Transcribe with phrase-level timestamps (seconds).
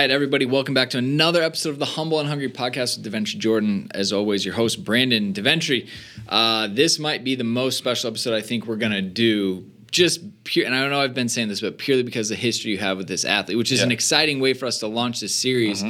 [0.00, 3.36] right, everybody, welcome back to another episode of the Humble and Hungry podcast with Deventry
[3.36, 3.90] Jordan.
[3.94, 5.88] As always, your host, Brandon Deventry.
[6.26, 9.66] Uh, this might be the most special episode I think we're going to do.
[9.90, 12.40] Just pure, and I don't know I've been saying this, but purely because of the
[12.40, 13.86] history you have with this athlete, which is Yeah.
[13.86, 15.84] an exciting way for us to launch this series,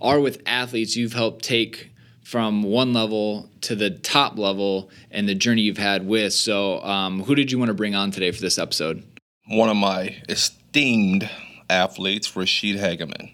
[0.00, 1.90] are with athletes you've helped take
[2.24, 6.32] from one level to the top level and the journey you've had with.
[6.32, 9.04] So, um, who did you want to bring on today for this episode?
[9.48, 11.28] one of my esteemed
[11.68, 13.32] athletes, Ra'Shede Hageman.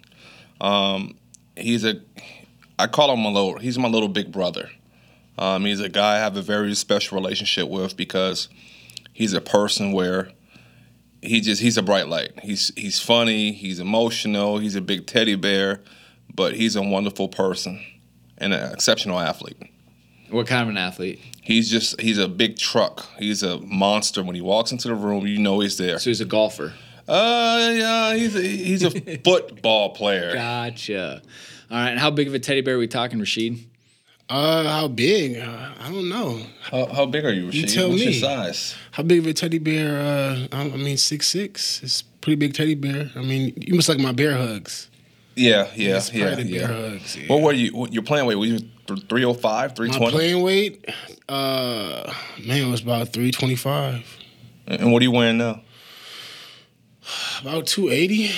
[0.60, 1.16] Um,
[1.56, 2.00] he's a,
[2.78, 4.70] I call him a little, he's my little big brother.
[5.38, 8.48] Um, he's a guy I have a very special relationship with because
[9.12, 10.30] he's a person where
[11.22, 12.38] he just, he's a bright light.
[12.42, 15.80] He's, he's funny, he's emotional, he's a big teddy bear,
[16.34, 17.80] but he's a wonderful person
[18.36, 19.62] and an exceptional athlete.
[20.30, 21.20] What kind of an athlete?
[21.40, 23.06] He's just, he's a big truck.
[23.18, 24.22] He's a monster.
[24.22, 25.98] When he walks into the room, you know he's there.
[25.98, 26.74] So he's a golfer.
[27.08, 28.90] Uh, yeah, he's a, he's a
[29.24, 30.34] football player.
[30.34, 31.22] Gotcha.
[31.70, 33.64] All right, how big of a teddy bear are we talking, Ra'Shede?
[34.28, 35.38] Uh, how big?
[35.38, 36.40] Uh, I don't know.
[36.62, 37.74] How, how big are you, Ra'Shede?
[37.74, 38.76] tell What's your size?
[38.92, 39.98] How big of a teddy bear?
[39.98, 41.82] Uh, I I mean, six six.
[41.82, 43.10] It's pretty big teddy bear.
[43.16, 44.90] I mean, you must like my bear hugs.
[45.34, 46.66] Yeah, yeah, It's yeah, probably the yeah.
[46.66, 47.16] bear hugs.
[47.16, 47.26] Yeah.
[47.28, 47.74] What were you?
[47.74, 48.34] What, your playing weight?
[48.34, 50.12] Were you 305, my 320?
[50.12, 50.84] playing weight?
[51.28, 52.12] Uh,
[52.44, 54.04] man, it was about three twenty five.
[54.66, 55.62] And what are you wearing now?
[57.40, 58.30] About two eighty.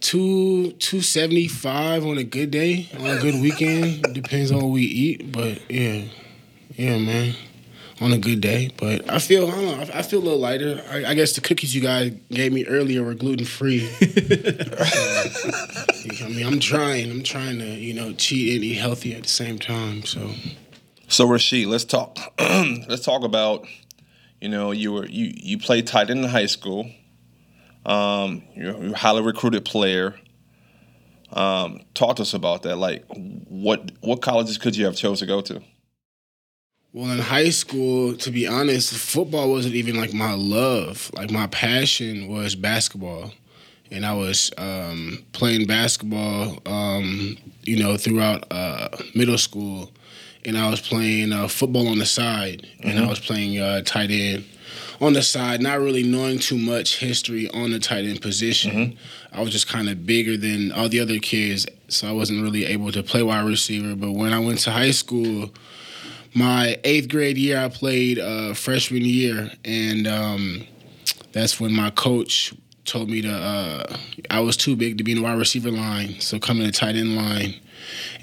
[0.00, 4.14] Two two seventy five on a good day, on a good weekend.
[4.14, 6.04] Depends on what we eat, but yeah,
[6.74, 7.34] yeah, man,
[8.00, 8.70] on a good day.
[8.78, 10.82] But I feel I don't know, I I feel a little lighter.
[10.90, 13.90] I, I guess the cookies you guys gave me earlier were gluten free.
[16.24, 17.10] I mean, I'm trying.
[17.10, 20.04] I'm trying to you know cheat and eat healthy at the same time.
[20.04, 20.30] So
[21.08, 22.18] So Ra'Shede, let's talk.
[22.38, 23.66] let's talk about.
[24.40, 26.90] You know, you were you you played tight end in high school.
[27.86, 30.18] Um, you're, you're a highly recruited player.
[31.32, 32.76] Um, talk to us about that.
[32.76, 35.62] Like, what what colleges could you have chose to go to?
[36.92, 41.10] Well, in high school, to be honest, football wasn't even like my love.
[41.14, 43.32] Like my passion was basketball,
[43.92, 49.92] and I was um, playing basketball, um, you know, throughout uh, middle school,
[50.44, 54.10] and I was playing uh, football on the side, and I was playing uh, tight
[54.10, 54.44] end
[55.00, 58.98] on the side, not really knowing too much history on the tight end position.
[59.32, 62.66] I was just kind of bigger than all the other kids, so I wasn't really
[62.66, 63.94] able to play wide receiver.
[63.94, 65.50] But when I went to high school
[66.34, 70.66] my eighth grade year, I played uh, freshman year, and um,
[71.32, 72.54] that's when my coach
[72.90, 73.32] told me to.
[73.32, 73.96] Uh,
[74.28, 76.72] I was too big to be in the wide receiver line, so come in the
[76.72, 77.54] tight end line,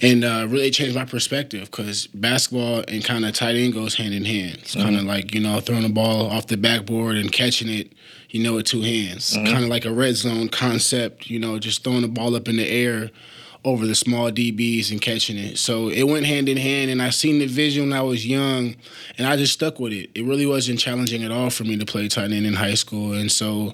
[0.02, 4.14] and uh, really changed my perspective because basketball and kind of tight end goes hand
[4.14, 4.58] in hand.
[4.62, 7.94] It's kind of like you know throwing the ball off the backboard and catching it,
[8.30, 9.34] you know, with two hands.
[9.34, 12.58] Kind of like a red zone concept, you know, just throwing the ball up in
[12.58, 13.10] the air
[13.68, 15.58] over the small DBs and catching it.
[15.58, 18.78] So it went hand in hand, and I seen the vision when I was young,
[19.18, 20.10] and I just stuck with it.
[20.16, 23.12] It really wasn't challenging at all for me to play tight end in high school,
[23.12, 23.74] and so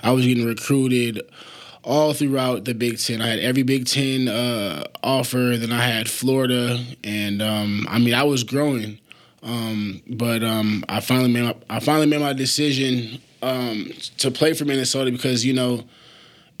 [0.00, 1.22] I was getting recruited
[1.82, 3.20] all throughout the Big Ten.
[3.20, 5.56] I had every Big Ten uh, offer.
[5.56, 9.00] Then I had Florida, and um, I mean I was growing,
[9.42, 14.52] um, but um, I finally made my, I finally made my decision um, to play
[14.54, 15.82] for Minnesota because you know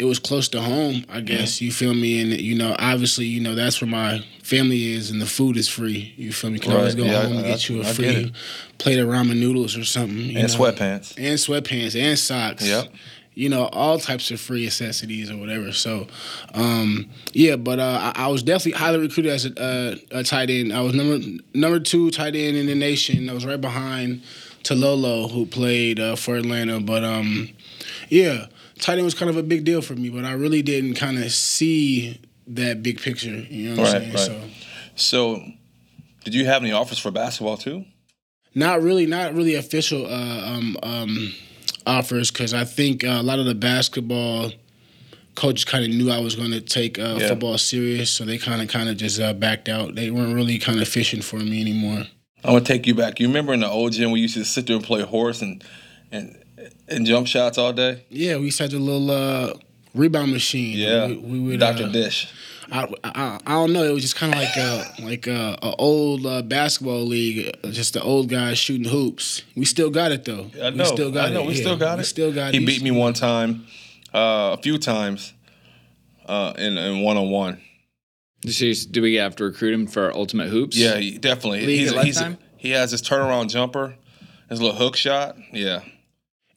[0.02, 1.60] it was close to home, I guess.
[1.60, 2.20] You feel me?
[2.20, 5.68] And you know, obviously, you know that's where my family is, and the food is
[5.68, 6.12] free.
[6.16, 6.58] You feel me?
[6.58, 8.32] Can always Right, go yeah, home and I- get you a I free
[8.78, 10.18] plate of ramen noodles or something.
[10.18, 10.58] you And know?
[10.58, 11.14] sweatpants.
[11.16, 12.66] and sweatpants and socks.
[12.66, 12.92] Yep.
[13.34, 15.72] You know, all types of free necessities or whatever.
[15.72, 16.06] So,
[16.52, 20.50] um, yeah, but uh, I, I was definitely highly recruited as a, uh, a tight
[20.50, 20.70] end.
[20.72, 21.18] I was number
[21.54, 23.30] number two tight end in the nation.
[23.30, 24.20] I was right behind
[24.64, 26.78] Tololo, who played uh, for Atlanta.
[26.80, 27.48] But um,
[28.10, 28.46] yeah,
[28.82, 30.10] tight end was kind of a big deal for me.
[30.10, 33.28] But I really didn't kind of see that big picture.
[33.30, 34.18] You know what Right, I'm right.
[34.18, 34.40] saying?
[34.40, 34.48] So.
[34.94, 35.42] So,
[36.24, 37.84] did you have any offers for basketball too?
[38.54, 41.32] Not really, not really official uh, um, um,
[41.86, 44.52] offers because I think uh, a lot of the basketball
[45.34, 47.28] coaches kind of knew I was going to take uh, Yeah.
[47.28, 49.94] football serious, so they kind of kind of just uh, backed out.
[49.94, 52.04] They weren't really kind of fishing for me anymore.
[52.44, 53.18] I want to take you back.
[53.20, 55.64] You remember in the old gym we used to sit there and play horse and
[56.10, 56.36] and
[56.88, 58.04] and jump shots all day?
[58.08, 59.54] Yeah, we used to have the little uh,
[59.94, 60.78] rebound machine.
[60.78, 61.60] Yeah, we, we would.
[61.60, 61.84] Dr.
[61.84, 62.32] uh, Dish.
[62.70, 63.84] I, I, I don't know.
[63.84, 67.70] It was just kind of like a like a, a old uh, basketball league, uh,
[67.70, 69.42] just the old guys shooting hoops.
[69.54, 70.50] We still got it though.
[70.60, 70.84] I know.
[70.84, 71.42] We still got I know.
[71.42, 71.46] it.
[71.48, 71.60] We yeah.
[71.60, 71.98] still got it.
[71.98, 72.58] We still got it.
[72.58, 73.66] He beat me one time,
[74.14, 75.34] uh, a few times,
[76.26, 77.60] uh, in in one on one.
[78.46, 80.76] So, do we have to recruit him for Ultimate Hoops?
[80.76, 81.64] Yeah, he, definitely.
[81.64, 82.22] League he's, he's
[82.56, 83.96] he has his turnaround jumper,
[84.48, 85.36] his little hook shot.
[85.52, 85.82] Yeah,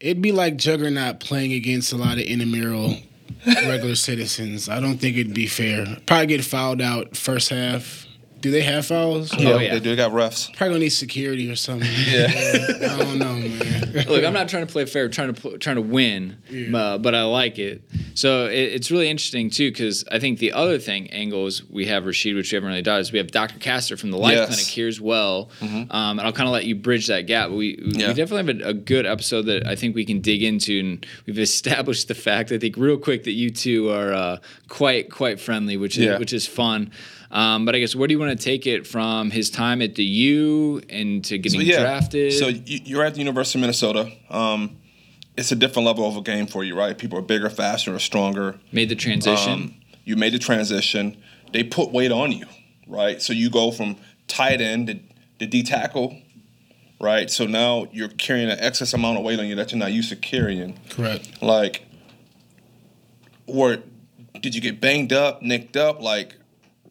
[0.06, 2.98] It'd be like Juggernaut playing against a lot of intramural
[3.48, 4.70] regular citizens.
[4.70, 5.98] I don't think it'd be fair.
[6.06, 8.05] Probably get fouled out first half.
[8.46, 9.34] Do they have fouls?
[9.36, 9.74] Oh, yeah.
[9.74, 10.56] They do They got refs.
[10.56, 11.90] Probably gonna need security or something.
[12.08, 12.28] Yeah.
[12.30, 14.06] I don't know, man.
[14.08, 16.38] Look, I'm not trying to play fair, trying to pl- trying to win,
[16.76, 17.82] uh, but I like it.
[18.14, 22.04] So it, it's really interesting too, because I think the other thing angles we have
[22.04, 23.58] Ra'Shede, which we haven't really done, is we have Dr.
[23.58, 24.48] Castor from the Life Yes.
[24.50, 27.50] Clinic here as well, um, and I'll kind of let you bridge that gap.
[27.50, 28.10] We Yeah.
[28.10, 31.04] we definitely have a, a good episode that I think we can dig into, and
[31.26, 34.38] we've established the fact I think real quick that you two are uh,
[34.68, 36.20] quite quite friendly, which is Yeah.
[36.20, 36.92] which is fun.
[37.32, 39.96] Um, but I guess where do you want to take it from his time at
[39.96, 41.82] the U and to getting So, yeah.
[41.82, 42.34] drafted?
[42.34, 44.12] So you- you're at the University of Minnesota.
[44.30, 44.78] Um,
[45.38, 46.98] it's a different level of a game for you, right?
[46.98, 48.60] People are bigger, faster, or stronger.
[48.72, 49.52] made the transition.
[49.54, 49.76] Um,
[50.06, 51.18] you made the transition.
[51.52, 52.46] They put weight on you,
[52.88, 53.22] right?
[53.22, 55.00] So you go from tight end to,
[55.40, 56.18] to D tackle,
[57.02, 57.30] right?
[57.30, 60.10] So now you're carrying an excess amount of weight on you that you're not used
[60.10, 60.78] to carrying.
[60.90, 61.42] Correct.
[61.42, 61.82] Like,
[63.48, 63.78] or
[64.40, 66.02] did you get banged up, nicked up?
[66.02, 66.36] Like,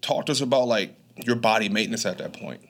[0.05, 2.61] talk to us about like your body maintenance at that point.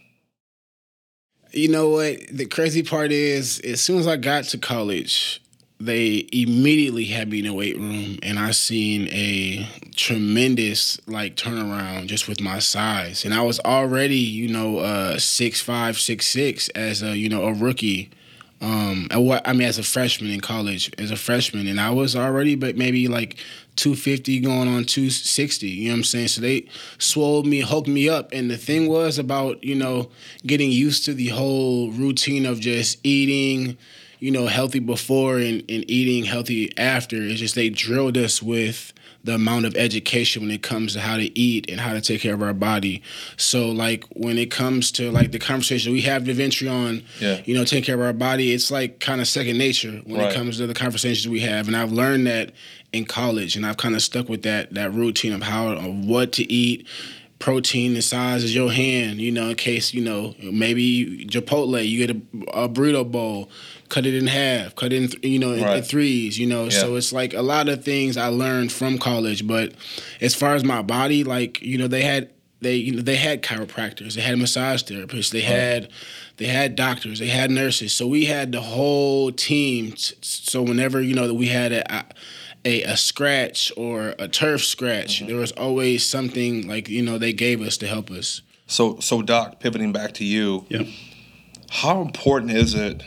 [1.53, 2.19] You know what?
[2.33, 5.41] The crazy part is, as soon as I got to college,
[5.81, 12.07] they immediately had me in the weight room, and I seen a tremendous like turnaround
[12.07, 13.25] just with my size.
[13.25, 17.45] And I was already, you know, uh, six five, six six as a you know
[17.45, 18.11] a rookie.
[18.65, 22.17] Um, what I mean, as a freshman in college, as a freshman, and I was
[22.17, 23.37] already, but maybe like
[23.77, 25.69] 250 going on 260.
[25.69, 26.29] You know what I'm saying?
[26.29, 26.67] So they
[26.97, 30.09] swole me, hooked me up, and the thing was about you know
[30.47, 33.77] getting used to the whole routine of just eating,
[34.19, 37.17] you know, healthy before and, and eating healthy after.
[37.17, 38.94] It's just they drilled us with
[39.25, 42.21] the amount of education when it comes to how to eat and how to take
[42.21, 43.03] care of our body.
[43.39, 47.41] So like when it comes to like the conversation we have with Ventry on, Yeah.
[47.47, 50.31] you know, taking care of our body, it's like kind of second nature when Right.
[50.31, 51.67] it comes to the conversations we have.
[51.69, 52.53] And I've learned that
[52.93, 56.33] in college and I've kind of stuck with that that routine of how of what
[56.33, 56.87] to eat.
[57.41, 62.07] Protein the size of your hand, you know, in case, you know, maybe Chipotle, you
[62.07, 63.51] get a, a burrito bowl,
[63.95, 66.69] cut it in half, cut it in, th- you know, in, in threes, you know.
[66.69, 69.47] So it's like a lot of things I learned from college.
[69.47, 69.75] But
[70.21, 72.31] as far as my body, like, you know, they had
[72.61, 75.91] they you know they had chiropractors, they had massage therapists, they had
[76.39, 77.93] they had doctors, they had nurses.
[77.93, 79.93] So we had the whole team.
[79.93, 82.05] T- So whenever you know that we had a
[82.65, 85.27] a, a scratch or a turf scratch, mm-hmm.
[85.29, 88.43] there was always something like you know they gave us to help us.
[88.67, 90.87] So, so Doc, pivoting back to you, Yep.
[91.69, 93.03] how important is it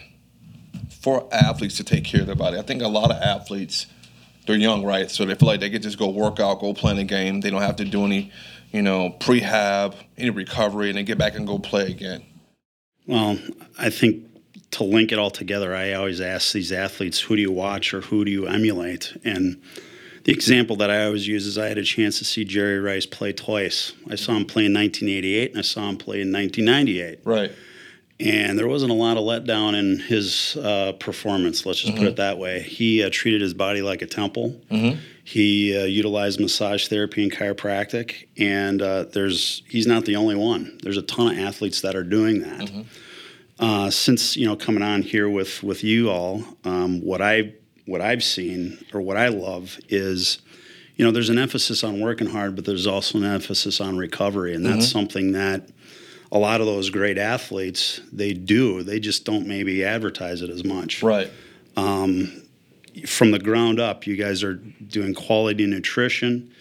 [1.08, 2.58] for athletes to take care of their body?
[2.58, 3.86] I think a lot of athletes,
[4.46, 5.10] they're young, right?
[5.10, 7.40] So they feel like they could just go work out, go play in a game.
[7.40, 8.30] They don't have to do any,
[8.74, 12.26] you know, prehab, any recovery, and then get back and go play again.
[13.06, 13.40] Well,
[13.80, 14.26] I think
[14.72, 18.02] to link it all together, I always ask these athletes, who do you watch or
[18.02, 19.16] who do you emulate?
[19.24, 19.62] And
[20.26, 23.06] the example that I always use is I had a chance to see Jerry Rice
[23.06, 23.94] play twice.
[24.12, 27.20] I saw him play in 1988 and I saw him play in 1998.
[27.24, 27.54] Right.
[28.20, 32.16] And there wasn't a lot of letdown in his uh, performance, let's just put it
[32.16, 32.62] that way.
[32.62, 34.60] He uh, treated his body like a temple.
[35.24, 40.80] He uh, utilized massage therapy and chiropractic, and uh, there's he's not the only one.
[40.82, 42.86] There's a ton of athletes that are doing that.
[43.60, 47.54] Uh, since you know coming on here with with you all, um, what I
[47.86, 50.40] what I've seen or what I love is,
[50.96, 54.54] you know, there's an emphasis on working hard, but there's also an emphasis on recovery,
[54.56, 55.70] and that's something that
[56.32, 58.84] a lot of those great athletes they do.
[58.84, 61.30] They just don't maybe advertise it as much Right.
[63.06, 66.52] from the ground up, you guys are doing quality nutrition.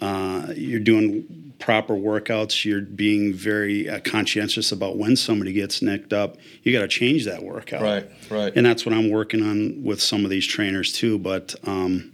[0.00, 2.64] Uh, you're doing proper workouts.
[2.64, 6.36] You're being very uh, conscientious about when somebody gets nicked up.
[6.62, 7.82] You got to change that workout.
[7.82, 8.08] Right.
[8.30, 8.52] Right.
[8.54, 11.18] And that's what I'm working on with some of these trainers too.
[11.18, 12.12] But um,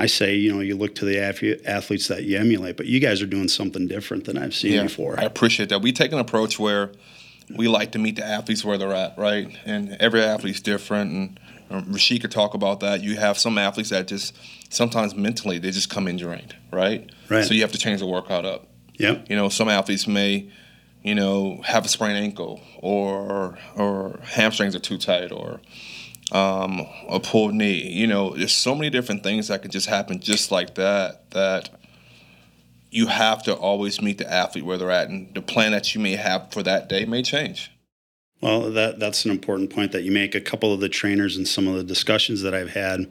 [0.00, 3.00] I say, you know, you look to the ath- athletes that you emulate, but you
[3.00, 5.20] guys are doing something different than I've seen before.
[5.20, 5.82] I appreciate that.
[5.82, 6.92] We take an approach where
[7.54, 9.54] we like to meet the athletes where they're at, right?
[9.66, 11.12] And every athlete's different.
[11.12, 13.02] And um, Ra'Shede could talk about that.
[13.02, 14.34] You have some athletes that just
[14.72, 17.10] sometimes mentally they just come in drained, right?
[17.28, 17.44] Right.
[17.44, 18.68] So you have to change the workout up.
[18.94, 19.26] Yep.
[19.28, 20.50] You know, some athletes may,
[21.02, 25.60] you know, have a sprained ankle or or hamstrings are too tight or
[26.32, 27.88] um, a pulled knee.
[27.90, 31.30] You know, there's so many different things that can just happen just like that.
[31.30, 31.70] That
[32.90, 36.00] you have to always meet the athlete where they're at, and the plan that you
[36.00, 37.70] may have for that day may change.
[38.40, 40.34] Well, that that's an important point that you make.
[40.34, 43.06] A couple of the trainers and some of the discussions that I've had,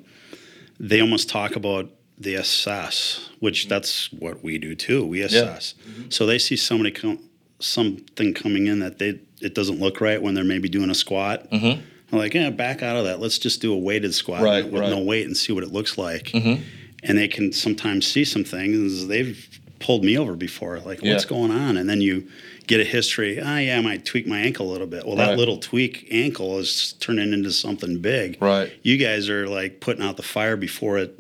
[0.80, 5.06] they almost talk about the assess, which that's what we do too.
[5.06, 5.76] We assess.
[6.10, 7.20] So they see somebody come,
[7.60, 11.50] something coming in that they it doesn't look right when they're maybe doing a squat.
[11.52, 11.82] Mm-hmm.
[12.12, 13.20] I'm like, yeah, back out of that.
[13.20, 14.90] Let's just do a weighted squat Right, with right.
[14.90, 16.34] no weight and see what it looks like.
[16.34, 19.48] and they can sometimes see some things they've
[19.80, 20.80] pulled me over before.
[20.80, 21.78] Like, what's going on?
[21.78, 22.28] And then you
[22.68, 23.40] get a history.
[23.42, 25.06] Ah, yeah, I might tweak my ankle a little bit.
[25.06, 28.42] Well, that little tweak ankle is turning into something big.
[28.42, 28.72] Right.
[28.84, 31.20] You guys are like putting out the fire before it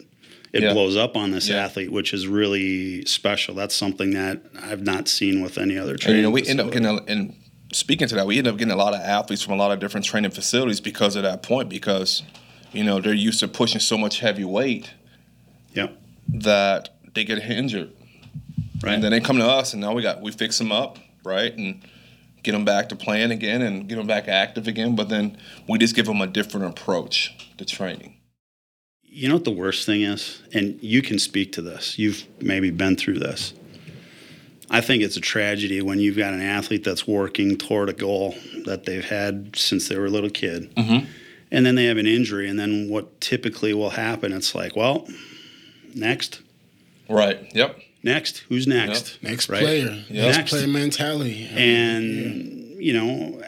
[0.51, 0.73] it Yeah.
[0.73, 1.63] blows up on this Yeah.
[1.63, 3.53] athlete, which is really special.
[3.53, 6.17] That's something that I've not seen with any other training.
[6.17, 7.35] you know, we end up getting, and
[7.73, 9.79] speaking to that, we end up getting a lot of athletes from a lot of
[9.79, 11.69] different training facilities because of that point.
[11.69, 12.23] Because,
[12.71, 14.91] you know, they're used to pushing so much heavy weight
[15.73, 15.97] Yep.
[16.29, 17.91] that they get injured,
[18.81, 18.93] Right.
[18.93, 21.55] and then they come to us, and now we got we fix them up, right,
[21.55, 21.81] and
[22.43, 24.95] get them back to playing again, and get them back active again.
[24.95, 28.15] But then we just give them a different approach to training.
[29.03, 30.41] You know what the worst thing is?
[30.53, 31.97] And you can speak to this.
[31.99, 33.53] You've maybe been through this.
[34.71, 38.35] I think it's a tragedy when you've got an athlete that's working toward a goal
[38.65, 40.73] that they've had since they were a little kid.
[40.75, 41.05] Mm-hmm.
[41.51, 42.47] And then they have an injury.
[42.47, 45.07] And then what typically will happen, it's like, well,
[45.95, 46.41] next,
[47.09, 47.39] Right.
[47.55, 47.79] Yep.
[48.03, 49.17] next, who's next?
[49.23, 49.63] Next Right?
[49.63, 50.03] player.
[50.09, 50.25] Yeah.
[50.25, 50.49] Next, Next.
[50.51, 51.49] player mentality.
[51.51, 53.41] And, you know,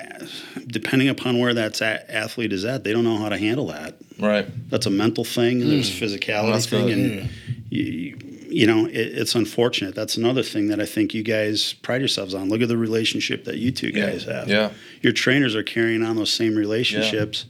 [0.66, 3.96] depending upon where that athlete is at, they don't know how to handle that.
[4.20, 4.48] Right.
[4.72, 5.62] That's a mental thing.
[5.62, 6.01] and There's mm.
[6.01, 6.98] a physicality That's thing, good.
[6.98, 7.30] and
[7.70, 8.31] you, you
[8.67, 9.96] know it, it's unfortunate.
[9.96, 12.50] That's another thing that I think you guys pride yourselves on.
[12.50, 14.48] Look at the relationship that you two guys have.
[14.48, 14.72] Yeah.
[15.01, 17.46] your trainers are carrying on those same relationships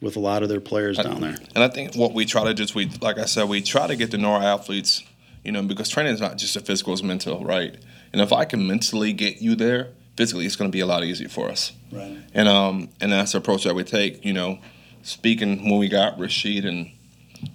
[0.00, 1.36] with a lot of their players down there.
[1.54, 3.86] And I think what we try to do is we, like I said, we try
[3.86, 5.02] to get to know our athletes,
[5.44, 7.76] you know, because training is not just a physical, it's mental, right?
[8.12, 11.04] And if I can mentally get you there, physically, it's going to be a lot
[11.04, 11.72] easier for us.
[11.92, 12.18] Right.
[12.34, 14.24] And um, and that's the approach that we take.
[14.24, 14.58] You know,
[15.02, 16.90] speaking when we got Ra'Shede, and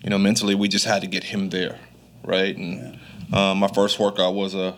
[0.04, 1.80] you know, mentally, we just had to get him there,
[2.24, 2.56] right?
[2.56, 3.00] And
[3.32, 4.76] um, my first workout was a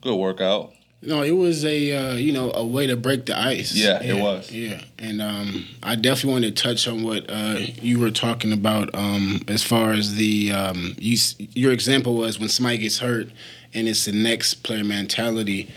[0.00, 0.72] good workout.
[1.02, 3.74] No, it was a uh, you know a way to break the ice.
[3.74, 4.50] Yeah, it was.
[4.50, 8.90] Yeah, and um, I definitely wanted to touch on what uh, you were talking about
[8.94, 13.28] um, as far as the um, you, your example was when somebody gets hurt
[13.74, 15.70] and it's the next player mentality,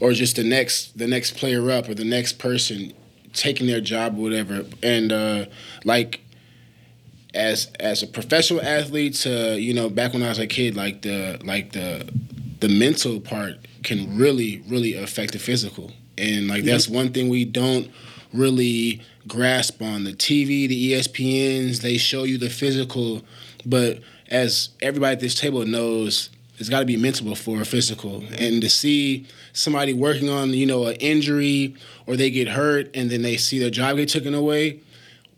[0.00, 2.92] or just the next the next player up or the next person
[3.34, 5.44] taking their job or whatever, and uh,
[5.84, 6.20] like
[7.34, 11.02] as as a professional athlete to you know back when I was a kid like
[11.02, 12.08] the like the
[12.60, 15.92] the mental part can really really affect the physical.
[16.16, 17.90] And like that's one thing we don't
[18.32, 23.22] really grasp on the TV the ESPNs they show you the physical
[23.64, 28.22] but as everybody at this table knows it's got to be mental before physical.
[28.38, 31.74] And to see somebody working on you know an injury
[32.06, 34.80] or they get hurt and then they see their job get taken away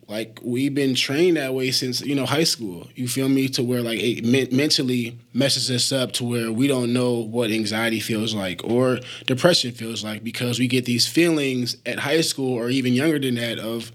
[0.09, 2.89] like we've been trained that way since you know high school.
[2.95, 3.49] You feel me?
[3.49, 7.51] To where like it men- mentally messes us up to where we don't know what
[7.51, 12.55] anxiety feels like or depression feels like because we get these feelings at high school
[12.55, 13.91] or even younger than that of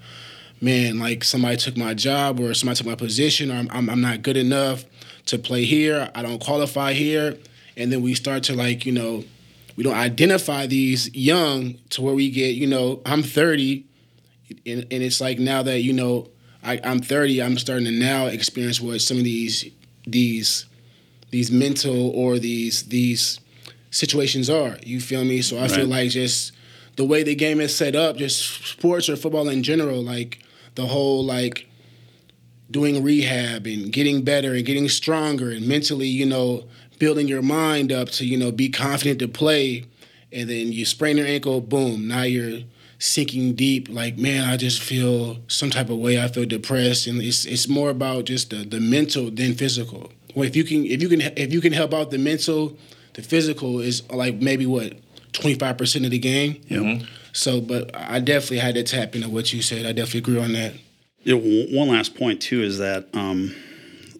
[0.59, 4.01] man like somebody took my job or somebody took my position or I'm, I'm, I'm
[4.01, 4.85] not good enough
[5.27, 6.09] to play here.
[6.13, 7.37] I don't qualify here,
[7.77, 9.23] and then we start to like you know
[9.77, 13.85] we don't identify these young to where we get you know I'm 30
[14.65, 16.29] and, and it's like now that you know
[16.63, 19.69] I, I'm 30, I'm starting to now experience what some of these
[20.05, 20.65] these
[21.31, 23.39] these mental or these these
[23.89, 24.77] situations are.
[24.83, 25.41] You feel me?
[25.41, 26.53] So I feel like just
[26.95, 30.39] the way the game is set up, just sports or football in general, like
[30.75, 31.67] the whole like
[32.69, 36.65] doing rehab and getting better and getting stronger and mentally, you know,
[36.99, 39.85] building your mind up to, you know, be confident to play.
[40.31, 42.61] And then you sprain your ankle, boom, now you're
[43.01, 43.89] sinking deep.
[43.89, 46.21] Like, man, I just feel some type of way.
[46.21, 47.07] I feel depressed.
[47.07, 50.11] And it's it's more about just the, the mental than physical.
[50.35, 52.77] Well, if you can if you can if you can help out the mental,
[53.13, 54.93] the physical is like maybe what,
[55.33, 56.61] twenty five percent of the game.
[56.67, 57.07] Yep.
[57.33, 59.85] So but I definitely had to tap into what you said.
[59.85, 60.75] I definitely agree on that.
[61.25, 63.55] W- one last point too is that um,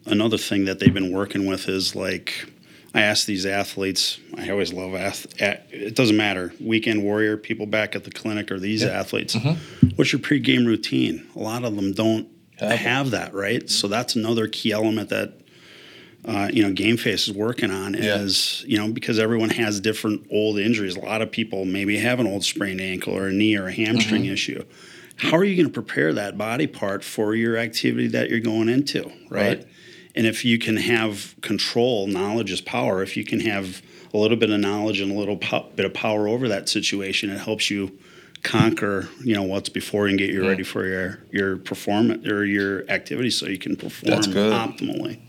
[0.06, 2.51] another thing that they've been working with is like
[2.94, 4.20] I ask these athletes.
[4.38, 8.60] I always love ath- It doesn't matter weekend warrior people back at the clinic or
[8.60, 9.36] these athletes.
[9.96, 11.26] What's your pregame routine?
[11.36, 12.28] A lot of them don't
[12.60, 13.70] Have have that, right?
[13.70, 15.34] So that's another key element that
[16.26, 18.18] uh, you know Game Face is working on Yeah.
[18.18, 20.96] is you know because everyone has different old injuries.
[20.96, 23.72] A lot of people maybe have an old sprained ankle or a knee or a
[23.74, 24.34] hamstring Mm-hmm.
[24.34, 24.64] issue.
[25.16, 28.70] How are you going to prepare that body part for your activity that you're going
[28.70, 29.58] into, right?
[29.60, 29.68] Right.
[30.16, 33.02] And if you can have control, knowledge is power.
[33.02, 33.82] If you can have
[34.14, 37.30] a little bit of knowledge and a little po- bit of power over that situation,
[37.30, 37.98] it helps you
[38.44, 42.44] conquer, you know, what's before you and get you ready for your your performance or
[42.46, 44.52] your activity, so you can perform That's good.
[44.52, 45.20] optimally.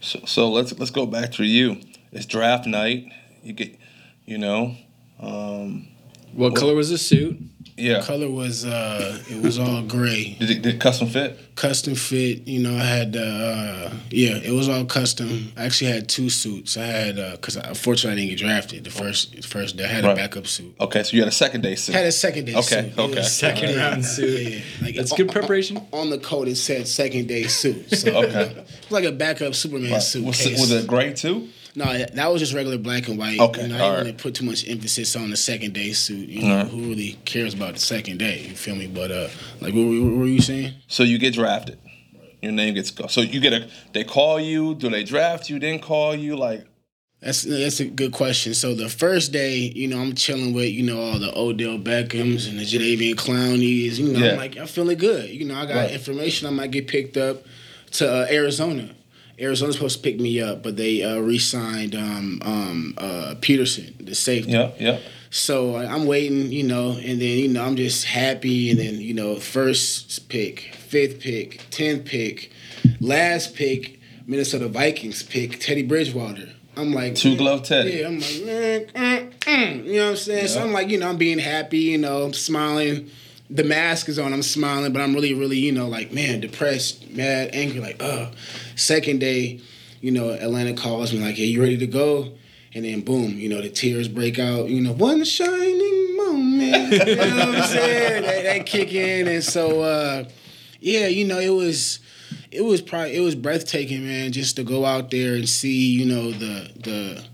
[0.00, 1.80] So, so let's let's go back to you.
[2.12, 3.06] It's draft night.
[3.42, 3.78] You get,
[4.24, 4.74] you know,
[5.20, 5.88] um,
[6.32, 7.38] What color was the suit?
[7.78, 8.00] Yeah.
[8.02, 11.38] Color was uh, it was all gray, Did it did it custom fit?
[11.56, 12.48] custom fit.
[12.48, 15.52] You know, I had uh, yeah, it was all custom.
[15.58, 16.78] I actually had two suits.
[16.78, 19.84] I had uh because unfortunately I didn't get drafted the first the first day.
[19.84, 20.12] I had Right.
[20.12, 20.74] a backup suit.
[20.80, 21.94] Okay, so you had a second day suit.
[21.94, 22.92] Had a second day Okay, suit.
[22.92, 23.22] It okay.
[23.22, 24.40] Second uh, round suit.
[24.52, 25.80] Yeah, like That's on- good preparation.
[25.92, 27.90] On the coat it said second day suit.
[27.94, 28.40] So Okay.
[28.52, 30.02] it was like a backup Superman Right.
[30.02, 30.24] suit.
[30.24, 31.48] Was, it- was it gray too?
[31.76, 33.38] No, that was just regular black and white.
[33.38, 33.98] Okay, know, I didn't right.
[33.98, 36.28] really put too much emphasis on the second day suit.
[36.28, 38.40] You know, who really cares about the second day?
[38.48, 38.86] You feel me?
[38.86, 39.28] But uh,
[39.60, 40.72] like, what, were- what were you saying?
[40.88, 41.78] So you get drafted.
[42.42, 43.06] Your name gets go.
[43.08, 43.68] So you get a.
[43.92, 44.74] They call you.
[44.74, 45.58] Do they draft you?
[45.58, 46.36] Then call you?
[46.36, 46.66] Like
[47.20, 48.54] That's that's a good question.
[48.54, 52.48] So the first day, you know, I'm chilling with you know all the Odell Beckhams
[52.48, 53.98] and the Jadeveon Clowneys.
[53.98, 54.32] You know, Yeah.
[54.32, 55.28] I'm like I'm feeling good.
[55.30, 55.90] You know, I got Right.
[55.92, 56.46] information.
[56.46, 57.44] I might get picked up
[57.92, 58.94] to uh, Arizona.
[59.38, 64.14] Arizona's supposed to pick me up, but they uh, re-signed um, um, uh, Peterson, the
[64.14, 64.52] safety.
[64.52, 65.02] yep, yep.
[65.30, 69.12] So I'm waiting, you know, and then you know I'm just happy, and then you
[69.12, 72.50] know first pick, fifth pick, tenth pick,
[73.00, 76.48] last pick, Minnesota Vikings pick Teddy Bridgewater.
[76.76, 77.90] I'm like Two glove Teddy.
[77.92, 80.48] Yeah, I'm like man, mm, mm, you know what I'm saying.
[80.48, 83.10] So I'm like, you know, I'm being happy, you know, I'm smiling.
[83.48, 87.10] The mask is on, I'm smiling, but I'm really, really, you know, like man, depressed,
[87.10, 88.30] mad, angry, like, uh.
[88.74, 89.60] Second day,
[90.00, 92.32] you know, Atlanta calls me like, "Hey, you ready to go?"
[92.74, 94.68] And then boom, you know, the tears break out.
[94.68, 96.92] You know, one shining moment.
[96.92, 98.22] you know what I'm saying?
[98.22, 100.24] They, they kick in, and so uh,
[100.80, 102.00] yeah, you know, it was
[102.50, 106.04] it was probably it was breathtaking, man, just to go out there and see, you
[106.06, 107.24] know, the the.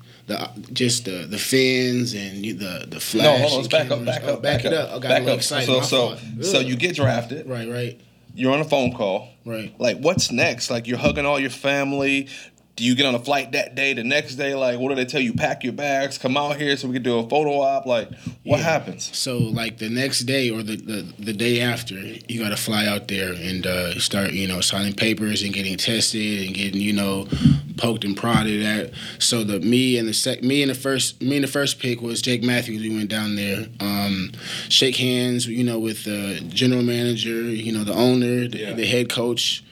[0.55, 3.25] The, just the the fins and the the flash.
[3.41, 3.69] No, hold on.
[3.71, 3.99] Back up.
[3.99, 4.07] cameras.
[4.07, 4.43] Back Oh, up.
[4.43, 4.89] back it up.
[4.91, 5.43] I got back up.
[5.43, 7.49] So so so you get drafted.
[7.49, 8.01] right, right,
[8.35, 9.29] You're on a phone call.
[9.45, 9.73] right.
[9.79, 10.71] Like, what's next?
[10.71, 12.29] Like, you're hugging all your family.
[12.75, 13.93] Do you get on a flight that day?
[13.93, 15.35] The next day, like, what do they tell you?
[15.35, 17.85] Pack your bags, come out here so we can do a photo op.
[17.85, 18.09] Like,
[18.45, 18.65] what Yeah.
[18.65, 19.11] happens?
[19.15, 22.87] So like the next day or the, the, the day after, you got to fly
[22.87, 26.95] out there and uh, start you know signing papers and getting tested and getting you
[26.95, 27.27] know
[27.76, 28.91] poked and prodded at.
[29.19, 32.00] So the me and the sec me and the first me and the first pick
[32.00, 32.83] was Jake Matthews.
[32.83, 34.33] We went down there, um,
[34.69, 38.73] shake hands, you know, with the general manager, you know, the owner, the, Yeah.
[38.75, 39.64] the head coach.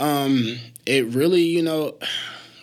[0.00, 1.94] Um, it really, you know,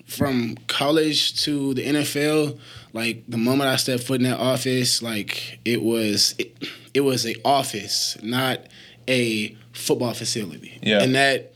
[0.05, 2.57] from college to the NFL,
[2.93, 6.55] like the moment I stepped foot in that office, like it was it,
[6.93, 8.59] it was a office, not
[9.07, 10.79] a football facility.
[10.81, 11.01] Yeah.
[11.01, 11.51] And that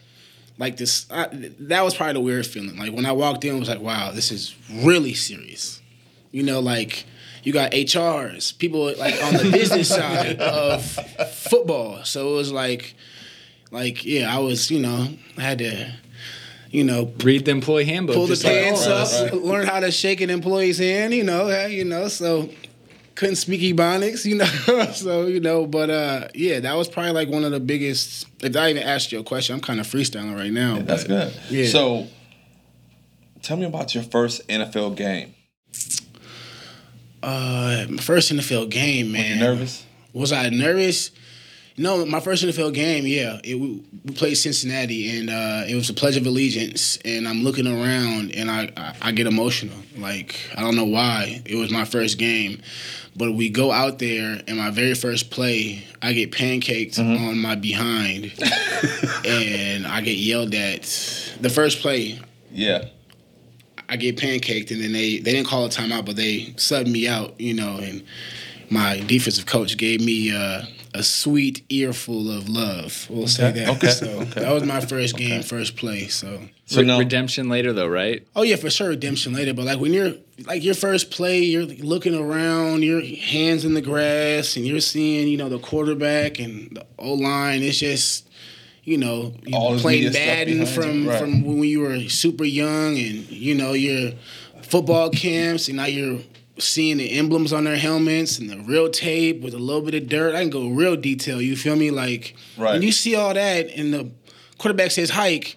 [0.60, 2.78] like this I, that was probably the weird feeling.
[2.78, 5.82] Like when I walked in, it was like, wow, this is really serious.
[6.32, 7.06] You know, like
[7.44, 10.84] you got HRs, people like on the business side of
[11.34, 12.04] football.
[12.04, 12.94] So it was like
[13.72, 15.94] like yeah, I was, you know, I had to
[16.72, 18.16] you know, Read the employee handbook.
[18.16, 19.42] pull the just like pants up, right.
[19.42, 22.50] learn how to shake an employee's hand, you know, you know, so
[23.20, 27.28] couldn't speak ebonics, you know, so you know, but uh, yeah, that was probably like
[27.28, 28.26] one of the biggest.
[28.42, 30.80] If I even asked you a question, I'm kind of freestyling right now.
[30.80, 31.34] That's but, good.
[31.50, 31.68] Yeah.
[31.68, 32.08] So,
[33.42, 35.36] tell me about your first NFL game.
[37.22, 39.40] Uh, first NFL game, man.
[39.40, 39.86] nervous?
[40.14, 41.12] Was I nervous?
[41.80, 43.80] No, my first NFL game, yeah, it, we,
[44.16, 48.52] played Cincinnati, and uh, it was a Pledge of Allegiance, and I'm looking around, and
[48.52, 49.78] I, I I get emotional.
[49.98, 51.42] Like I don't know why.
[51.46, 52.62] It was my first game,
[53.16, 57.56] but we go out there, and my very first play, I get pancaked on my
[57.56, 58.34] behind,
[59.26, 60.82] and I get yelled at.
[61.40, 62.20] The first play,
[62.52, 62.90] Yeah.
[63.88, 67.08] I get pancaked, and then they they didn't call a timeout, but they subbed me
[67.08, 68.04] out, you know, and
[68.70, 70.64] my defensive coach gave me uh,
[70.94, 73.08] a sweet earful of love.
[73.10, 73.70] We'll say that.
[73.78, 74.42] okay, So okay.
[74.42, 76.08] that was my first game, first play.
[76.08, 78.26] So So Re- now, redemption later though, right?
[78.36, 79.54] oh yeah, for sure redemption later.
[79.54, 80.14] But like when you're
[80.46, 85.28] like your first play, you're looking around, your hands in the grass, and you're seeing
[85.28, 87.64] you know the quarterback and the O line.
[87.64, 88.26] It's just.
[88.86, 91.20] You know, you playing media Madden from right.
[91.20, 94.14] from when you were super young, and you know your
[94.64, 96.22] football camps, and now you're
[96.62, 100.08] seeing the emblems on their helmets and the real tape with a little bit of
[100.10, 100.36] dirt.
[100.36, 101.42] I can go real detail.
[101.42, 101.92] You feel me?
[101.92, 102.74] Like Right.
[102.74, 104.12] when you see all that, and the
[104.58, 105.56] quarterback says hike,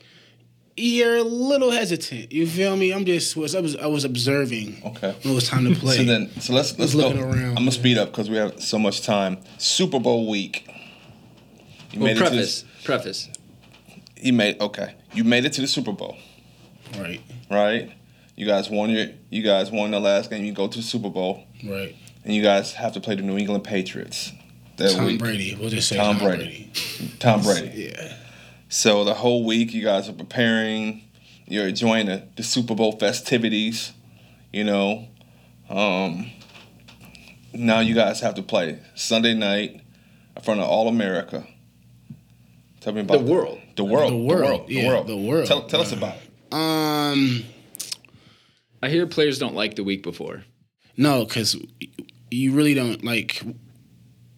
[0.77, 2.33] you're a little hesitant.
[2.33, 2.93] You feel me?
[2.93, 4.81] I'm just was I was I was observing.
[4.85, 5.15] Okay.
[5.23, 5.99] When it was time to play.
[5.99, 7.11] So then, so let's let's go.
[7.11, 7.35] around.
[7.51, 9.39] I'm gonna speed up because we have so much time.
[9.59, 10.67] Super Bowl week.
[11.93, 12.65] You Well, made it to preface.
[12.85, 13.29] Preface.
[14.17, 14.95] you made okay.
[15.13, 16.17] You made it to the Super Bowl,
[16.99, 17.93] right, right?
[18.37, 19.07] You guys won your.
[19.31, 20.45] You guys won the last game.
[20.45, 21.95] You go to the Super Bowl, right.
[22.25, 24.33] and you guys have to play the New England Patriots.
[24.79, 25.19] That Tom week.
[25.19, 25.55] Brady.
[25.61, 26.71] We'll just say Tom Tom, Brady.
[26.99, 27.15] Brady.
[27.19, 27.91] Tom Brady.
[27.95, 28.17] Yeah.
[28.71, 31.03] So the whole week, you guys are preparing.
[31.47, 33.93] You're enjoying the, the Super Bowl festivities.
[34.51, 35.09] You know,
[35.69, 36.31] um,
[37.53, 39.81] now you guys have to play Sunday night
[40.37, 41.47] in front of all America.
[42.81, 43.31] Tell me about The that.
[43.33, 43.61] world.
[43.77, 44.13] The world.
[44.13, 44.41] The The world.
[44.49, 44.69] world.
[44.69, 45.07] The world.
[45.07, 45.47] the world.
[45.47, 46.55] Tell, tell us about it.
[46.55, 47.45] Um,
[48.83, 50.45] I hear players don't like the week before.
[50.97, 51.57] no, because
[52.31, 53.43] you really don't like.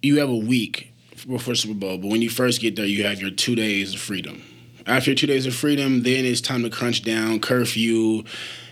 [0.02, 0.92] You have a week
[1.26, 4.00] before Super Bowl, but when you first get there, you have your two days of
[4.00, 4.42] freedom.
[4.86, 8.24] After your two days of freedom, then it's time to crunch down, curfew,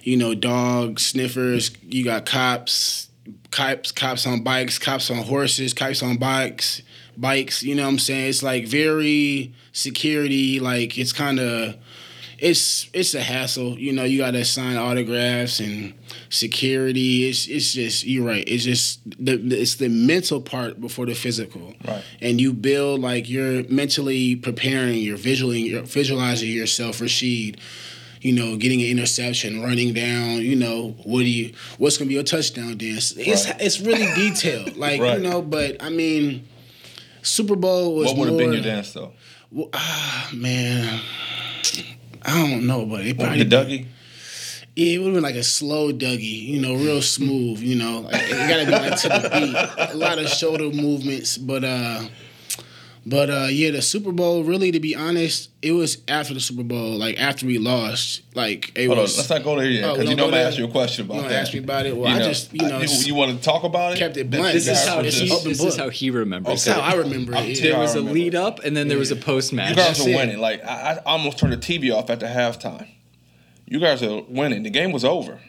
[0.03, 1.71] you know, dogs, sniffers.
[1.83, 3.09] You got cops,
[3.51, 6.83] cops, cops on bikes, cops on horses, cops on bikes,
[7.17, 7.63] bikes.
[7.63, 8.29] You know what I'm saying?
[8.29, 10.61] It's like very security.
[10.61, 11.77] Like it's kind of
[12.43, 13.79] it's it's a hassle.
[13.79, 15.95] You know, you got to sign autographs and
[16.29, 17.29] security.
[17.29, 18.43] It's it's just you're right.
[18.49, 21.73] It's just the it's the mental part before the physical.
[21.87, 22.03] Right.
[22.21, 24.99] And you build like you're mentally preparing.
[24.99, 27.59] You're visually you're visualizing yourself, Ra'Shede.
[28.23, 30.43] You know, getting an interception, running down.
[30.43, 31.53] You know, what do you?
[31.79, 33.13] What's gonna be a touchdown dance?
[33.17, 33.57] It's Right.
[33.61, 34.77] it's really detailed.
[34.85, 35.19] Like Right.
[35.23, 36.43] you know, but I mean,
[37.23, 39.13] Super Bowl was What would have been your dance though?
[39.53, 41.01] well, ah, man,
[42.25, 43.87] I don't know, but it probably the Dougie?
[44.75, 48.01] yeah, it would have been like a slow Dougie, you know, real smooth, you know.
[48.01, 49.91] Like, it gotta be like to the beat.
[49.95, 52.03] A lot of shoulder movements, but uh
[53.05, 56.63] but uh yeah, the Super Bowl, really to be honest, it was after the Super
[56.63, 58.23] Bowl, like after we lost.
[58.35, 60.31] Like it Hold on, was let's not go there yet Oh, you don't know I'm
[60.31, 61.33] gonna ask you a question about You that.
[61.33, 61.97] ask me about it?
[61.97, 63.99] Well, I just, you know, you, you want to talk about it?
[63.99, 64.53] kept it blunt.
[64.53, 66.65] This is how were he, open this is how he remembers.
[66.65, 66.81] That's it.
[66.81, 67.61] how I remember it.
[67.61, 69.71] There was a lead up, and then there was a post match.
[69.71, 70.39] You guys That's are winning.
[70.39, 72.89] Like I, I almost turned the TV off at the halftime.
[73.67, 74.63] You guys are winning.
[74.63, 75.41] The game was over.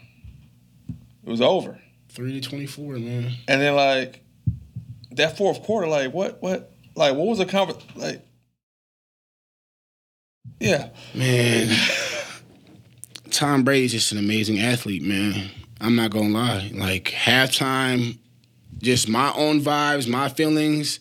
[1.25, 1.79] It was over.
[2.09, 3.31] Three to twenty four, man.
[3.47, 4.21] And then like
[5.11, 8.25] that fourth quarter, like what what like what was the conver like
[10.59, 10.89] Yeah.
[11.13, 11.75] Man,
[13.31, 15.49] Tom Brady's just an amazing athlete, man.
[15.81, 16.71] I'm not gonna lie.
[16.73, 18.17] Like halftime,
[18.77, 20.99] just my own vibes, my feelings.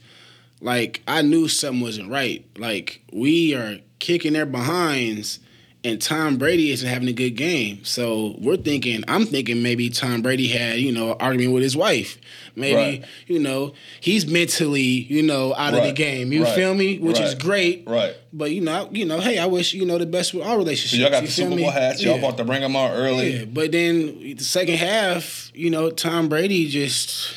[0.61, 2.45] Like I knew something wasn't right.
[2.59, 5.39] Like we are kicking their behinds,
[5.85, 7.85] and Tom Brady isn't having a good game.
[7.85, 11.77] So we're thinking, I'm thinking maybe Tom Brady had, you know, an argument with his
[11.77, 12.18] wife.
[12.55, 13.05] Maybe, Right.
[13.27, 16.33] you know, he's mentally, you know, out of the game.
[16.33, 16.55] You Right.
[16.55, 16.99] feel me?
[16.99, 17.83] Which is great.
[17.87, 18.14] Right.
[18.33, 20.92] But you know, you know, hey, I wish you know the best with our relationships.
[20.92, 21.57] So y'all got you the Super?
[21.57, 22.03] Bowl hats.
[22.03, 22.18] Y'all yeah.
[22.21, 23.38] about to bring them out early.
[23.38, 27.35] Yeah, but then the second half, you know, Tom Brady just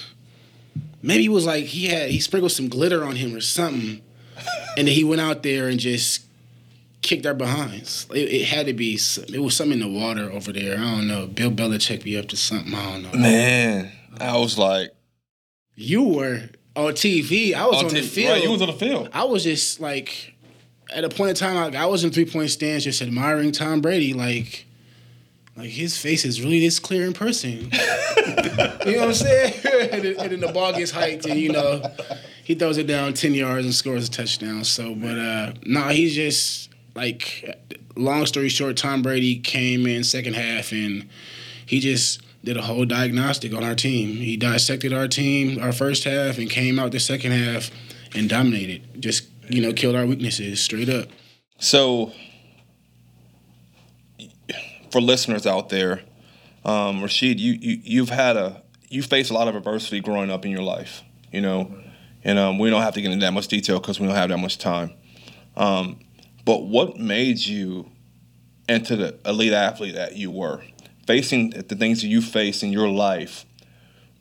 [1.01, 4.01] maybe it was like he had he sprinkled some glitter on him or something,
[4.77, 6.24] and then he went out there and just
[7.01, 8.07] kicked our behinds.
[8.11, 10.77] It, it had to be it was something in the water over there.
[10.77, 11.27] I don't know.
[11.27, 12.73] Bill Belichick be up to something.
[12.73, 13.19] I don't know.
[13.19, 14.95] Man, I was like
[15.75, 17.53] You were on TV.
[17.53, 18.31] I was on, the field.
[18.31, 19.09] Right, you was on the field.
[19.13, 20.35] I was just like,
[20.93, 23.81] at a point in time, like, I was in three point stands, just admiring Tom
[23.81, 24.13] Brady.
[24.13, 24.65] Like,
[25.55, 27.49] like his face is really this clear in person.
[27.71, 29.53] you know what I'm saying?
[29.91, 31.81] and, then, and then the ball gets hiked, and you know,
[32.43, 34.63] he throws it down ten yards and scores a touchdown.
[34.63, 37.61] So, but uh, no, nah, he's just like.
[37.97, 41.07] Long story short, Tom Brady came in second half, and
[41.65, 44.17] he just did a whole diagnostic on our team.
[44.17, 47.71] He dissected our team, our first half, and came out the second half
[48.13, 49.01] and dominated.
[49.01, 51.09] Just you know, killed our weaknesses straight up.
[51.57, 52.11] So,
[54.91, 56.01] for listeners out there,
[56.63, 60.45] um, Ra'Shede, you, you you've had a you faced a lot of adversity growing up
[60.45, 61.73] in your life, you know,
[62.23, 64.29] and um, we don't have to get into that much detail because we don't have
[64.29, 64.91] that much time.
[65.55, 65.99] Um,
[66.45, 67.91] but what made you
[68.69, 70.61] into the elite athlete that you were,
[71.05, 73.45] facing the things that you face in your life?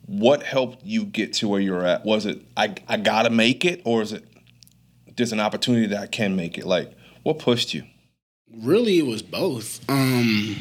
[0.07, 2.05] What helped you get to where you're at?
[2.05, 4.23] Was it I I gotta make it, or is it
[5.15, 6.65] there's an opportunity that I can make it?
[6.65, 6.91] Like,
[7.23, 7.83] what pushed you?
[8.55, 9.79] Really, it was both.
[9.89, 10.57] Um,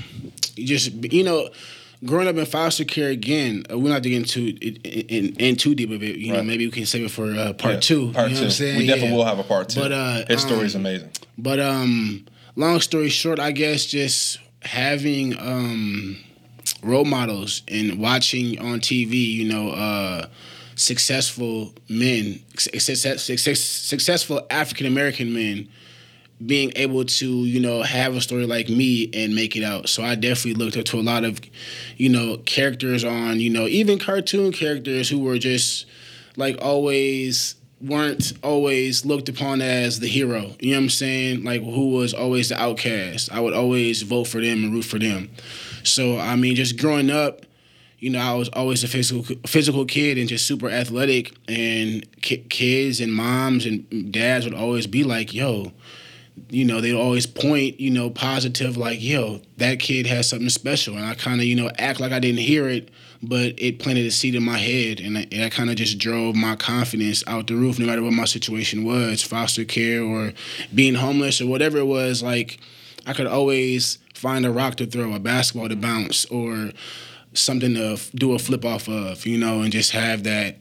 [0.56, 1.50] just you know,
[2.04, 3.64] growing up in foster care again.
[3.70, 6.16] Uh, we're not to get into in, in, in too deep of it.
[6.16, 8.12] You know, maybe we can save it for uh, part Yeah, two.
[8.12, 8.44] Part you know two.
[8.44, 8.78] What I'm saying?
[8.78, 9.16] We definitely Yeah.
[9.16, 9.80] will have a part two.
[9.80, 11.10] But, uh, his story is um, amazing.
[11.38, 16.16] But um, long story short, I guess just having um,
[16.82, 20.26] role models and watching on TV, you know, uh,
[20.76, 25.68] successful men, success, success, successful African American men
[26.44, 29.88] being able to, you know, have a story like me and make it out.
[29.88, 31.40] So I definitely looked up to a lot of,
[31.96, 35.86] you know, characters on, you know, even cartoon characters who were just
[36.36, 40.54] like always weren't always looked upon as the hero.
[40.58, 41.44] You know what I'm saying?
[41.44, 43.32] Like who was always the outcast.
[43.32, 45.30] I would always vote for them and root for them.
[45.82, 47.42] So I mean, just growing up,
[47.98, 51.34] you know, I was always a physical physical kid and just super athletic.
[51.48, 55.72] And ki- kids and moms and dads would always be like, "Yo."
[56.50, 60.96] You know, they'd always point, you know, positive, like, yo, that kid has something special.
[60.96, 62.90] And I kind of, you know, act like I didn't hear it,
[63.22, 66.34] but it planted a seed in my head, and that, that kind of just drove
[66.34, 67.78] my confidence out the roof.
[67.78, 70.32] No matter what my situation was, foster care or
[70.74, 72.58] being homeless or whatever it was, like
[73.06, 76.72] I could always find a rock to throw, a basketball to bounce, or
[77.32, 80.56] something to f- do a flip off of, you know, and just have that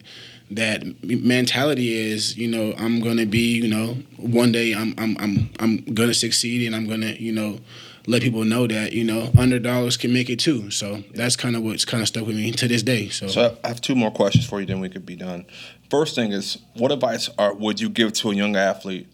[0.50, 5.50] that mentality is, you know, I'm gonna be, you know, one day I'm I'm I'm
[5.58, 7.60] I'm gonna succeed and I'm gonna, you know,
[8.06, 10.70] let people know that, you know, underdogs can make it too.
[10.70, 13.08] So that's kind of what's kind of stuck with me to this day.
[13.08, 15.46] So, So I have two more questions for you, then we could be done.
[15.90, 19.08] First thing is, what advice are, would you give to a young athlete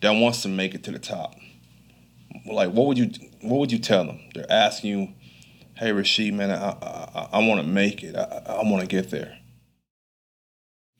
[0.00, 1.34] that wants to make it to the top?
[2.46, 4.20] Like, what would you what would you tell them?
[4.34, 5.14] They're asking you,
[5.74, 8.14] "Hey, Ra'Shede, man, I I, I want to make it.
[8.16, 9.38] I, I want to get there."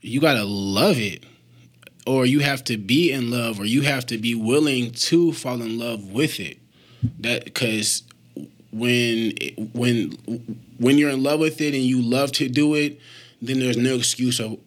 [0.05, 1.25] You gotta love it
[2.07, 5.63] or you have to be in love or you have to be willing to fall
[5.63, 6.59] in love with it.
[7.21, 8.03] That because
[8.71, 9.33] when
[9.73, 10.11] when
[10.79, 13.01] when you're in love with it and you love to do it
[13.41, 14.59] then there's no excuse of,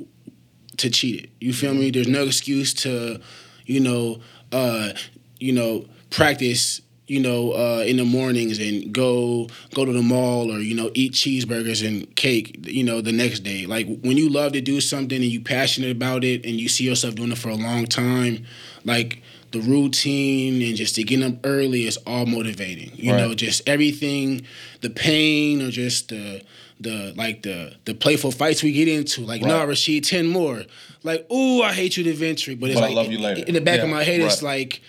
[0.78, 1.30] to cheat it.
[1.40, 1.90] You feel me?
[1.90, 3.20] There's no excuse to
[3.66, 4.20] you know
[4.52, 4.94] uh
[5.40, 10.52] you know practice you know, uh, in the mornings and go go to the mall
[10.52, 13.66] or you know eat cheeseburgers and cake, you know, the next day.
[13.66, 16.84] Like when you love to do something and you passionate about it and you see
[16.84, 18.46] yourself doing it for a long time,
[18.84, 22.92] like the routine and just to get up early is all motivating.
[22.96, 23.22] You Right.
[23.22, 24.42] know, just everything,
[24.82, 26.42] the pain or just the
[26.80, 29.22] the like the the playful fights we get into.
[29.22, 29.48] Like, Right.
[29.50, 30.64] nah, Ra'Shede, ten more.
[31.04, 33.44] Like, ooh, I hate you to Ventry, but it's But like later.
[33.48, 34.82] in the back of my head, it's like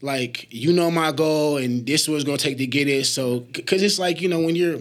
[0.00, 3.82] like you know my goal and this was gonna take to get it so because
[3.82, 4.78] it's like you know when you're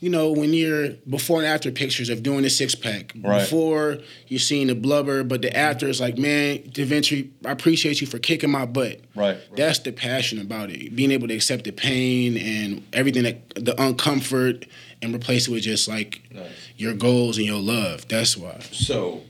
[0.00, 3.40] you know when you're before and after pictures of doing the six pack Right.
[3.40, 3.98] before
[4.28, 8.18] you're seeing the blubber but the after is like man deventry i appreciate you for
[8.18, 9.36] kicking my butt Right.
[9.56, 13.72] that's the passion about it being able to accept the pain and everything that the
[13.74, 14.66] uncomfort
[15.02, 16.46] and replace it with just like Nice.
[16.76, 19.20] your goals and your love that's why So.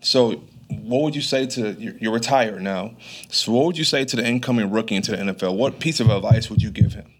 [0.00, 2.94] So, what would you say to you're, you're retired now?
[3.30, 5.56] So, what would you say to the incoming rookie into the NFL?
[5.56, 7.12] What piece of advice would you give him?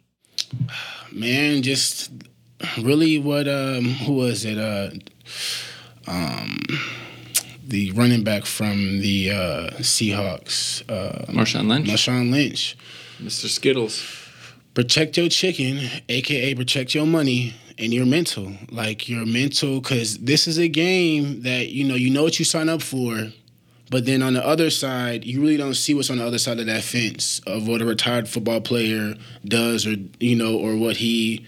[1.13, 2.11] man, just
[2.83, 4.59] really what um who was it?
[4.59, 4.91] Uh
[6.07, 6.61] um
[7.67, 12.77] the running back from the uh Seahawks, uh Marshawn Lynch, Marshawn Lynch.
[13.21, 13.49] Mr.
[13.49, 14.03] Skittles.
[14.75, 18.53] Protect your chicken, aka protect your money and your mental.
[18.71, 22.45] Like your mental cuz this is a game that you know you know what you
[22.45, 23.33] sign up for.
[23.91, 26.61] But then on the other side, you really don't see what's on the other side
[26.61, 30.99] of that fence of what a retired football player does, or you know, or what
[30.99, 31.45] he,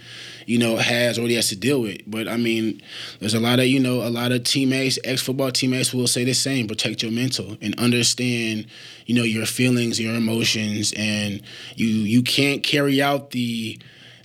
[0.46, 2.00] you know, has or he has to deal with.
[2.07, 2.81] But I mean,
[3.20, 6.35] there's a lot of you know, a lot of teammates, ex-football teammates will say the
[6.35, 8.66] same: protect your mental and understand,
[9.07, 11.42] you know, your feelings, your emotions, and
[11.76, 13.78] you you can't carry out the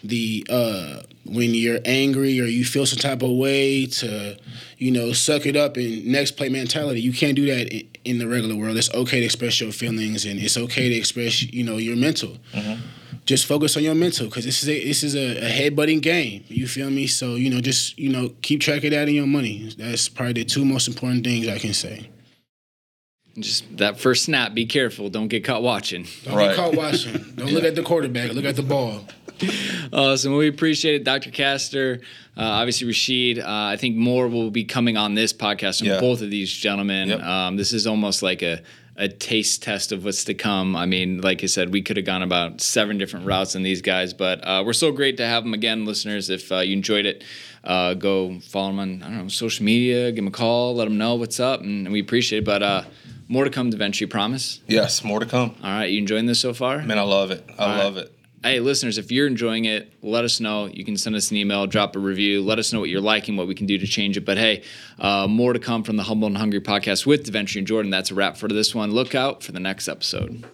[0.04, 4.38] the uh when you're angry or you feel some type of way to
[4.78, 7.02] you know suck it up and next play mentality.
[7.02, 8.78] You can't do that in, in the regular world.
[8.78, 12.38] It's okay to express your feelings and it's okay to express you know your mental
[13.28, 16.44] just focus on your mental because this is a this is a, a head-butting game
[16.48, 19.28] you feel me so you know just you know keep track of that in your
[19.28, 22.10] money that's probably the two most important things i can say
[23.38, 25.10] Just that first snap, be careful.
[25.10, 26.08] Don't get caught watching.
[26.24, 26.48] don't Right.
[26.48, 29.06] get caught watching don't look at the quarterback look at the ball
[29.94, 30.36] Awesome.
[30.36, 31.30] We appreciate it, Dr.
[31.30, 32.02] Castor.
[32.36, 33.38] Uh, obviously, Ra'Shede.
[33.38, 36.00] Uh, I think more will be coming on this podcast from Yeah.
[36.00, 37.10] both of these gentlemen.
[37.10, 37.22] Yep.
[37.22, 38.62] Um, this is almost like a,
[38.98, 40.76] a taste test of what's to come.
[40.76, 43.82] I mean, like I said, we could have gone about seven different routes in these
[43.82, 46.30] guys, but uh, we're so great to have them again, listeners.
[46.32, 47.24] If uh, you enjoyed it,
[47.64, 50.86] uh, go follow them on I don't know social media, give them a call, let
[50.86, 52.46] them know what's up, and, we appreciate it.
[52.46, 52.84] But uh,
[53.28, 54.62] more to come eventually, promise.
[54.68, 55.56] Yes, more to come.
[55.64, 56.82] All right, you enjoying this so far?
[56.82, 57.48] Man, I love it.
[57.60, 57.84] I right.
[57.84, 58.17] love it.
[58.44, 60.68] Hey, listeners, if you're enjoying it, let us know.
[60.68, 62.44] You can send us an email, drop a review.
[62.44, 64.26] Let us know what you're liking, what we can do to change it.
[64.26, 64.64] But hey,
[65.00, 67.90] uh, more to come from the Humble and Hungry podcast with Deventry and Jordan.
[67.90, 68.92] That's a wrap for this one.
[68.92, 70.46] Look out for the next episode.